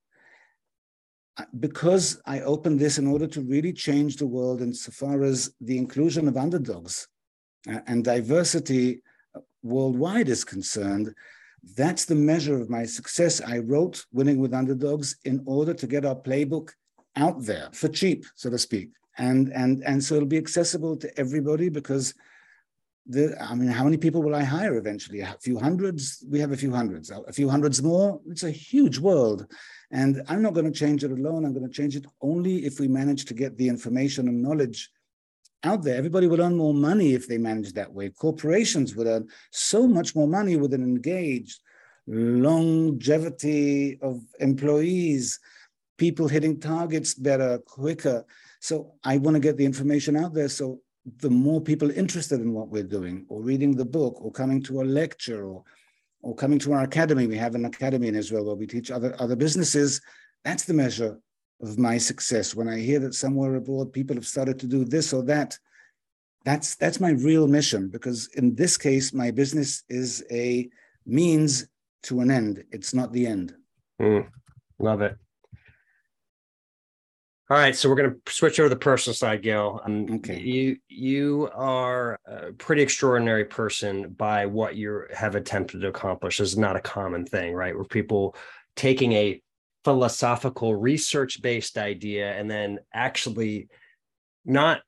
[1.60, 6.28] Because I opened this in order to really change the world insofar as the inclusion
[6.28, 7.08] of underdogs
[7.70, 9.02] uh, and diversity
[9.64, 11.14] worldwide is concerned,
[11.76, 13.42] that's the measure of my success.
[13.42, 16.72] I wrote Winning with Underdogs in order to get our playbook
[17.16, 18.90] out there for cheap, so to speak.
[19.18, 22.14] And and and so it'll be accessible to everybody because
[23.06, 25.20] the I mean, how many people will I hire eventually?
[25.20, 26.24] A few hundreds?
[26.30, 27.12] We have a few hundreds.
[27.12, 28.20] A few hundreds more?
[28.28, 29.46] It's a huge world.
[29.92, 31.46] And I'm not going to change it alone.
[31.46, 34.90] I'm going to change it only if we manage to get the information and knowledge
[35.64, 35.96] out there.
[35.96, 38.10] Everybody would earn more money if they managed that way.
[38.10, 41.60] Corporations would earn so much more money with an engaged,
[42.08, 45.40] longevity of employees,
[45.98, 48.26] people hitting targets better, quicker.
[48.60, 50.50] So I want to get the information out there.
[50.50, 50.82] So
[51.18, 54.82] the more people interested in what we're doing, or reading the book, or coming to
[54.82, 55.64] a lecture, or
[56.24, 57.26] or coming to our academy.
[57.28, 60.02] We have an academy in Israel where we teach other other businesses.
[60.44, 61.20] That's the measure
[61.62, 62.56] of my success.
[62.56, 65.58] When I hear that somewhere abroad people have started to do this or that,
[66.44, 70.70] that's that's my real mission because in this case my business is a
[71.06, 71.68] means
[72.04, 72.64] to an end.
[72.72, 73.54] It's not the end.
[74.02, 74.28] Mm,
[74.80, 75.16] love it.
[77.52, 79.82] All right, so we're going to switch over to the personal side, Gil.
[79.84, 80.40] Um, okay.
[80.40, 86.38] You you are a pretty extraordinary person by what you have attempted to accomplish.
[86.38, 87.76] This is not a common thing, right?
[87.76, 88.38] Where people
[88.78, 89.42] taking a
[89.84, 93.68] philosophical research based idea and then actually
[94.46, 94.82] not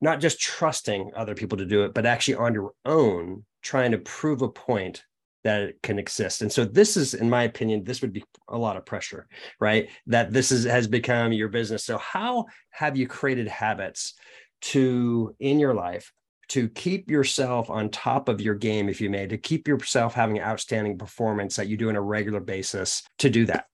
[0.00, 3.98] not just trusting other people to do it but actually on your own trying to
[3.98, 5.04] prove a point
[5.44, 6.42] that it can exist.
[6.42, 9.26] And so this is in my opinion this would be a lot of pressure
[9.60, 9.88] right?
[10.06, 11.84] That this is has become your business.
[11.84, 14.14] So how have you created habits
[14.60, 16.12] to in your life
[16.48, 20.40] to keep yourself on top of your game, if you may, to keep yourself having
[20.40, 23.66] outstanding performance that you do on a regular basis to do that?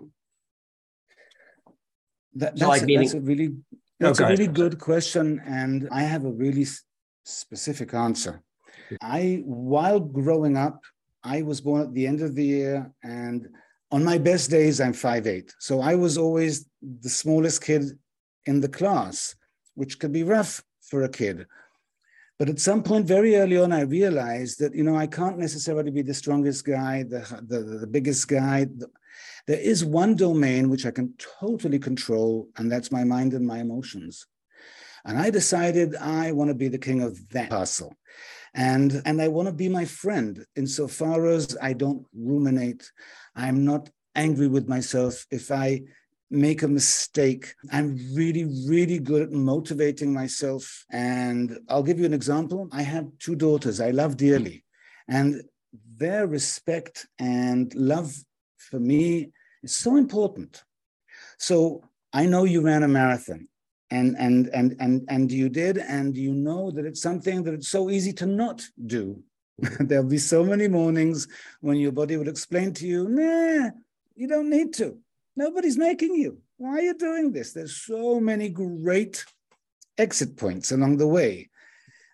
[2.34, 5.40] that that's, so like a, meaning, that's a really oh, that's a really good question,
[5.46, 6.66] and I have a really
[7.24, 8.42] specific answer.
[9.00, 10.80] I, while growing up,
[11.22, 13.48] I was born at the end of the year, and
[13.90, 15.54] on my best days, I'm five eight.
[15.60, 17.84] So I was always the smallest kid
[18.46, 19.36] in the class,
[19.74, 21.46] which could be rough for a kid.
[22.38, 25.90] But at some point, very early on, I realized that you know I can't necessarily
[25.90, 28.66] be the strongest guy, the the, the biggest guy.
[29.46, 33.58] There is one domain which I can totally control, and that's my mind and my
[33.58, 34.26] emotions.
[35.04, 37.94] And I decided I want to be the king of that parcel.
[38.54, 42.90] And, and I want to be my friend insofar as I don't ruminate.
[43.34, 45.82] I'm not angry with myself if I
[46.30, 47.54] make a mistake.
[47.70, 50.84] I'm really, really good at motivating myself.
[50.90, 52.68] And I'll give you an example.
[52.72, 54.64] I have two daughters I love dearly,
[55.08, 55.42] and
[55.96, 58.14] their respect and love
[58.56, 59.30] for me
[59.62, 60.62] is so important.
[61.38, 61.82] So
[62.12, 63.48] I know you ran a marathon.
[63.90, 67.68] And, and and and and you did, and you know that it's something that it's
[67.68, 69.22] so easy to not do.
[69.78, 71.28] There'll be so many mornings
[71.60, 73.70] when your body will explain to you, nah,
[74.16, 74.98] you don't need to
[75.36, 76.38] Nobody's making you.
[76.56, 77.52] Why are you doing this?
[77.52, 79.24] There's so many great
[79.98, 81.50] exit points along the way.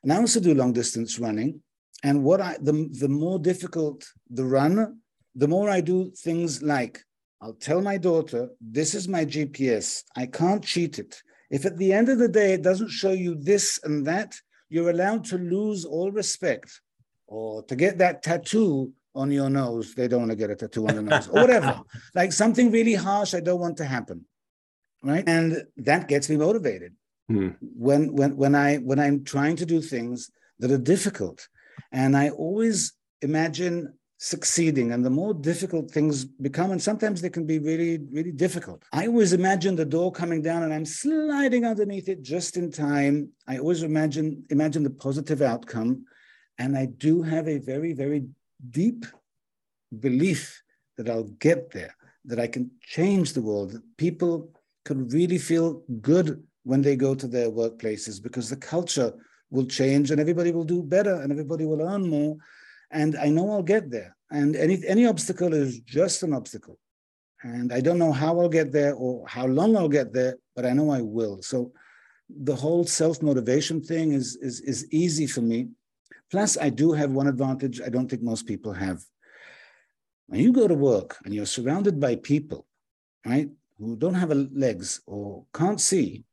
[0.03, 1.63] And I also do long distance running.
[2.03, 5.01] And what I the, the more difficult the run,
[5.35, 7.05] the more I do things like
[7.43, 10.03] I'll tell my daughter, this is my GPS.
[10.17, 11.23] I can't cheat it.
[11.51, 14.35] If at the end of the day it doesn't show you this and that,
[14.69, 16.81] you're allowed to lose all respect
[17.27, 19.95] or to get that tattoo on your nose.
[19.95, 21.83] They don't want to get a tattoo on the nose or whatever.
[22.15, 24.25] like something really harsh I don't want to happen.
[25.03, 25.25] Right.
[25.27, 26.95] And that gets me motivated.
[27.29, 27.51] Hmm.
[27.61, 31.49] When when when I when I'm trying to do things that are difficult.
[31.93, 32.93] And I always
[33.23, 38.31] imagine succeeding and the more difficult things become and sometimes they can be really really
[38.31, 42.71] difficult i always imagine the door coming down and i'm sliding underneath it just in
[42.71, 46.05] time i always imagine imagine the positive outcome
[46.59, 48.27] and i do have a very very
[48.71, 49.07] deep
[49.99, 50.63] belief
[50.97, 51.95] that i'll get there
[52.25, 54.53] that i can change the world that people
[54.85, 59.13] can really feel good when they go to their workplaces because the culture
[59.51, 62.37] will change and everybody will do better and everybody will earn more
[62.91, 64.17] and I know I'll get there.
[64.31, 66.79] And any any obstacle is just an obstacle,
[67.43, 70.65] and I don't know how I'll get there or how long I'll get there, but
[70.65, 71.43] I know I will.
[71.43, 71.73] So
[72.29, 75.69] the whole self motivation thing is is is easy for me.
[76.31, 79.03] Plus, I do have one advantage I don't think most people have.
[80.27, 82.67] When you go to work and you're surrounded by people,
[83.27, 86.25] right, who don't have legs or can't see,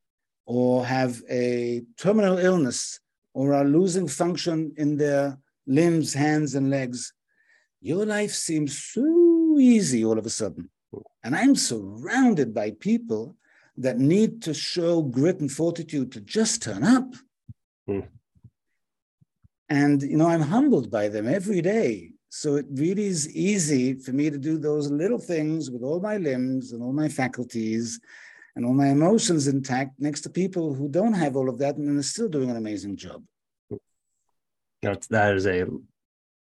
[0.45, 3.00] or have a terminal illness,
[3.34, 7.14] or are losing function in their limbs, hands, and legs,
[7.82, 10.70] your life seems so easy all of a sudden.
[11.24, 13.36] And I'm surrounded by people
[13.78, 17.14] that need to show grit and fortitude to just turn up.
[17.88, 18.08] Mm.
[19.70, 22.11] And, you know, I'm humbled by them every day.
[22.30, 26.18] So it really is easy for me to do those little things with all my
[26.18, 27.99] limbs and all my faculties
[28.55, 31.97] and all my emotions intact next to people who don't have all of that and
[31.97, 33.24] are still doing an amazing job
[34.88, 35.65] know, that is a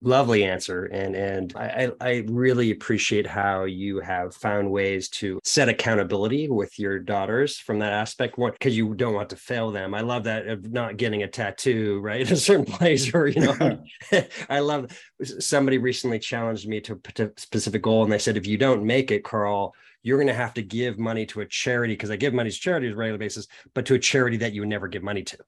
[0.05, 5.69] lovely answer and and I, I really appreciate how you have found ways to set
[5.69, 8.37] accountability with your daughters from that aspect.
[8.37, 9.95] Because you don't want to fail them.
[9.95, 13.41] I love that of not getting a tattoo right in a certain place or you
[13.41, 13.83] know
[14.49, 14.87] i love
[15.23, 19.11] somebody recently challenged me to a specific goal and they said if you don't make
[19.11, 22.35] it carl you're going to have to give money to a charity because i give
[22.35, 24.89] money to charities on a regular basis but to a charity that you would never
[24.89, 25.39] give money to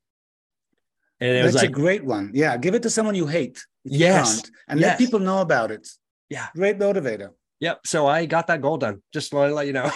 [1.20, 2.30] and it That's was like, a great one.
[2.34, 3.64] Yeah, give it to someone you hate.
[3.84, 4.88] yes, you and yes.
[4.90, 5.88] let people know about it.
[6.28, 7.30] Yeah, great motivator.
[7.60, 7.86] Yep.
[7.86, 9.02] So I got that goal done.
[9.12, 9.90] Just want to let you know,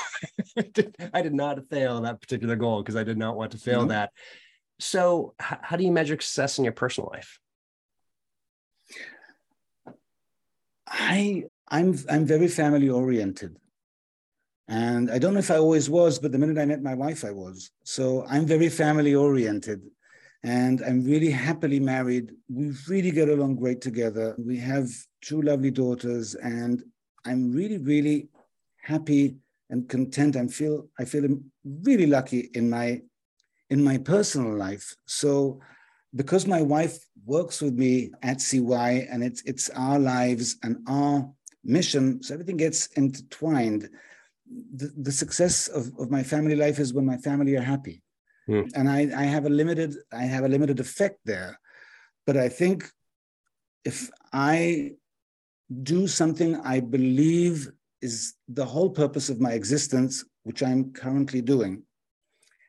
[1.12, 3.88] I did not fail that particular goal because I did not want to fail mm-hmm.
[3.88, 4.12] that.
[4.78, 7.38] So, h- how do you measure success in your personal life?
[10.86, 13.56] I I'm I'm very family oriented.
[14.66, 17.24] And I don't know if I always was, but the minute I met my wife,
[17.24, 17.70] I was.
[17.84, 19.82] So I'm very family oriented
[20.42, 22.32] and I'm really happily married.
[22.48, 24.34] We really get along great together.
[24.38, 24.88] We have
[25.20, 26.82] two lovely daughters, and
[27.26, 28.28] I'm really, really
[28.82, 29.36] happy
[29.68, 30.36] and content.
[30.36, 31.28] I feel I feel
[31.64, 33.02] really lucky in my
[33.68, 34.96] in my personal life.
[35.04, 35.60] So,
[36.14, 41.30] because my wife works with me at CY, and it's it's our lives and our
[41.64, 43.90] mission, so everything gets intertwined.
[44.74, 48.02] The, the success of, of my family life is when my family are happy
[48.50, 48.70] mm.
[48.74, 51.58] and I, I have a limited I have a limited effect there.
[52.26, 52.90] But I think
[53.84, 54.92] if I
[55.82, 57.70] do something I believe
[58.02, 61.82] is the whole purpose of my existence, which I'm currently doing,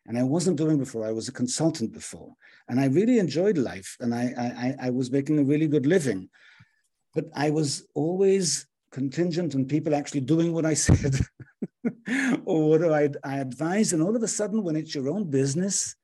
[0.08, 1.06] and I wasn't doing before.
[1.06, 2.34] I was a consultant before,
[2.68, 6.30] and I really enjoyed life, and I I, I was making a really good living,
[7.16, 11.16] but I was always contingent on people actually doing what I said
[12.46, 13.94] or what I, I advise.
[13.94, 15.96] And all of a sudden, when it's your own business,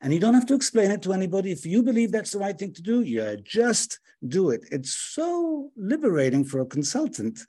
[0.00, 1.50] and you don't have to explain it to anybody.
[1.52, 3.98] If you believe that's the right thing to do, you just
[4.28, 4.64] do it.
[4.70, 7.40] It's so liberating for a consultant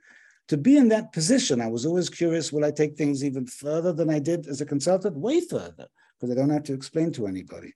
[0.48, 1.62] to be in that position.
[1.62, 4.66] I was always curious will I take things even further than I did as a
[4.66, 5.18] consultant?
[5.18, 5.88] Way further,
[6.20, 7.74] because I don't have to explain to anybody.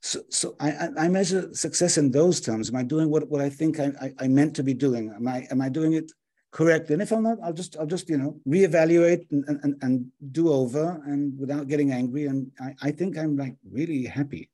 [0.00, 2.68] So, so I, I measure success in those terms.
[2.68, 5.10] Am I doing what, what I think I, I, I meant to be doing?
[5.14, 6.10] Am I, am I doing it
[6.54, 6.90] correct.
[6.90, 10.50] And if I'm not, I'll just I'll just you know reevaluate and and, and do
[10.50, 12.26] over and without getting angry.
[12.26, 14.50] And I, I think I'm like really happy.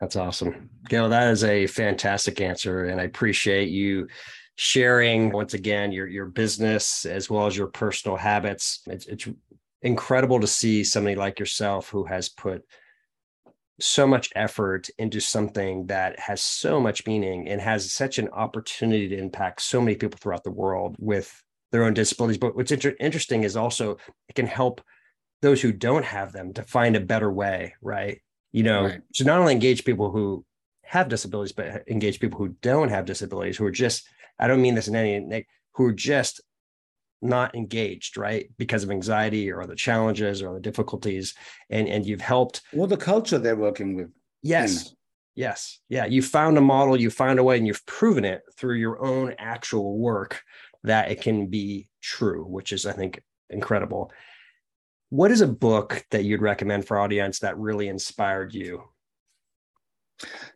[0.00, 1.08] That's awesome, Gil.
[1.08, 4.06] That is a fantastic answer, and I appreciate you
[4.56, 8.82] sharing once again your your business as well as your personal habits.
[8.86, 9.26] It's it's
[9.82, 12.62] incredible to see somebody like yourself who has put
[13.78, 19.08] so much effort into something that has so much meaning and has such an opportunity
[19.08, 22.38] to impact so many people throughout the world with their own disabilities.
[22.38, 23.98] But what's inter- interesting is also
[24.28, 24.80] it can help
[25.42, 28.20] those who don't have them to find a better way, right?
[28.52, 29.00] You know, right.
[29.14, 30.44] to not only engage people who
[30.84, 34.08] have disabilities, but engage people who don't have disabilities, who are just,
[34.38, 36.40] I don't mean this in any, who are just
[37.26, 41.34] not engaged right because of anxiety or the challenges or the difficulties
[41.70, 44.08] and and you've helped well the culture they're working with
[44.42, 44.94] yes.
[45.34, 45.80] yes.
[45.88, 49.04] Yeah you found a model you found a way and you've proven it through your
[49.04, 50.42] own actual work
[50.84, 53.20] that it can be true which is i think
[53.50, 54.12] incredible.
[55.10, 58.82] What is a book that you'd recommend for audience that really inspired you?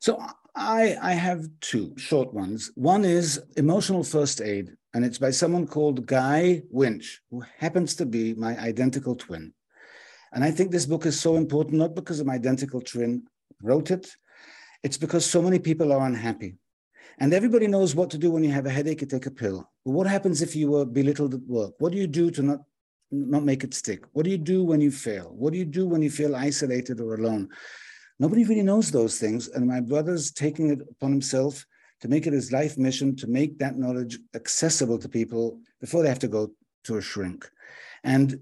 [0.00, 0.22] So
[0.60, 2.70] I, I have two short ones.
[2.74, 8.04] One is Emotional First Aid, and it's by someone called Guy Winch, who happens to
[8.04, 9.54] be my identical twin.
[10.34, 13.22] And I think this book is so important, not because my identical twin
[13.62, 14.14] wrote it,
[14.82, 16.56] it's because so many people are unhappy.
[17.18, 19.66] And everybody knows what to do when you have a headache, you take a pill.
[19.86, 21.72] But what happens if you were belittled at work?
[21.78, 22.60] What do you do to not,
[23.10, 24.04] not make it stick?
[24.12, 25.32] What do you do when you fail?
[25.34, 27.48] What do you do when you feel isolated or alone?
[28.20, 29.48] Nobody really knows those things.
[29.48, 31.66] And my brother's taking it upon himself
[32.02, 36.08] to make it his life mission to make that knowledge accessible to people before they
[36.08, 36.50] have to go
[36.84, 37.50] to a shrink.
[38.04, 38.40] And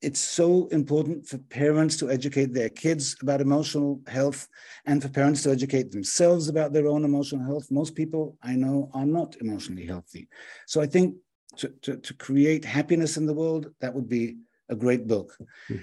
[0.00, 4.48] it's so important for parents to educate their kids about emotional health
[4.84, 7.70] and for parents to educate themselves about their own emotional health.
[7.70, 10.28] Most people I know are not emotionally healthy.
[10.66, 11.16] So I think
[11.58, 14.38] to, to, to create happiness in the world, that would be
[14.68, 15.36] a great book.
[15.70, 15.82] Mm.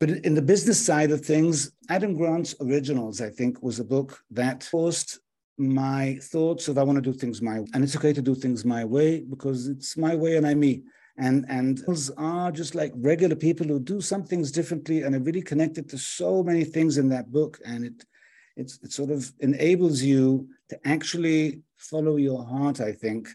[0.00, 4.22] But in the business side of things, Adam Grant's Originals, I think, was a book
[4.30, 5.18] that forced
[5.56, 7.66] my thoughts of I want to do things my way.
[7.74, 10.84] And it's okay to do things my way because it's my way and I'm me.
[11.16, 15.20] And and those are just like regular people who do some things differently and are
[15.20, 17.58] really connected to so many things in that book.
[17.64, 18.04] And it
[18.56, 23.28] it's, it sort of enables you to actually follow your heart i think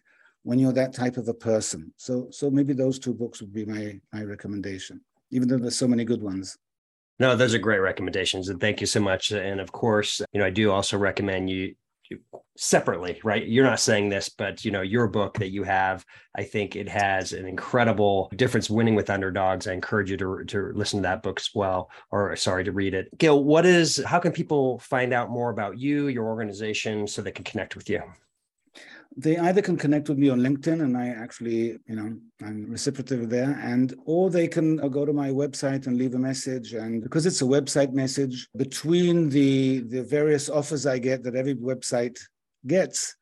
[0.44, 1.94] when you're that type of a person.
[1.98, 5.02] So so maybe those two books would be my my recommendation
[5.34, 6.58] even though there's so many good ones.
[7.20, 9.32] No, those are great recommendations, and thank you so much.
[9.32, 11.76] And of course, you know, I do also recommend you
[12.56, 13.48] separately right?
[13.48, 16.06] You're not saying this but you know your book that you have
[16.36, 19.68] i think it has an incredible difference winning with underdogs.
[19.68, 22.94] I encourage you to, to listen to that book as well or sorry to read
[22.94, 23.18] it.
[23.18, 27.32] Gil what is how can people find out more about you your organization so they
[27.32, 28.02] can connect with you
[29.16, 33.30] they either can connect with me on LinkedIn, and I actually, you know, I'm reciprocative
[33.30, 36.74] there, and or they can uh, go to my website and leave a message.
[36.74, 41.56] And because it's a website message, between the the various offers I get that every
[41.56, 42.20] website
[42.66, 43.16] gets,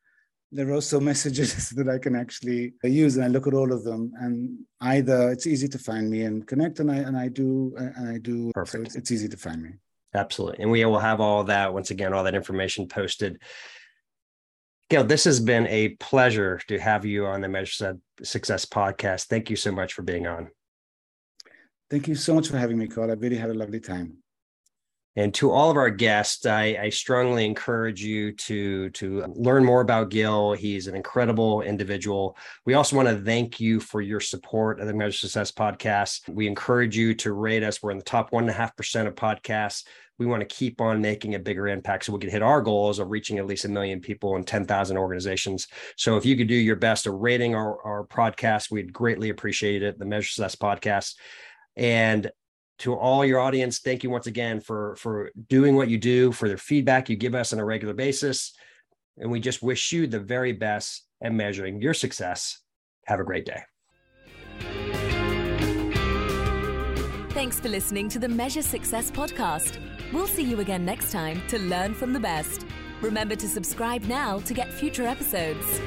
[0.50, 3.84] there are also messages that I can actually use, and I look at all of
[3.84, 4.12] them.
[4.20, 8.08] And either it's easy to find me and connect, and I and I do and
[8.08, 8.50] I do.
[8.54, 8.72] Perfect.
[8.72, 9.70] So it's, it's easy to find me.
[10.14, 13.40] Absolutely, and we will have all that once again, all that information posted
[14.92, 19.24] Gil, this has been a pleasure to have you on the Measure Success podcast.
[19.24, 20.50] Thank you so much for being on.
[21.88, 23.10] Thank you so much for having me, Carl.
[23.10, 24.18] I really had a lovely time.
[25.16, 29.80] And to all of our guests, I, I, strongly encourage you to, to learn more
[29.80, 30.52] about Gil.
[30.52, 32.36] He's an incredible individual.
[32.66, 36.28] We also want to thank you for your support of the Measure Success podcast.
[36.28, 37.82] We encourage you to rate us.
[37.82, 39.84] We're in the top 1.5% of podcasts
[40.22, 43.00] we want to keep on making a bigger impact so we can hit our goals
[43.00, 45.66] of reaching at least a million people and 10,000 organizations.
[45.96, 49.82] So if you could do your best of rating our, our podcast, we'd greatly appreciate
[49.82, 49.98] it.
[49.98, 51.16] The Measure Success podcast.
[51.76, 52.30] And
[52.78, 56.48] to all your audience, thank you once again for, for doing what you do, for
[56.48, 58.52] the feedback you give us on a regular basis.
[59.18, 62.60] And we just wish you the very best at measuring your success.
[63.06, 63.62] Have a great day.
[67.32, 69.78] Thanks for listening to the Measure Success podcast.
[70.12, 72.66] We'll see you again next time to learn from the best.
[73.00, 75.80] Remember to subscribe now to get future episodes.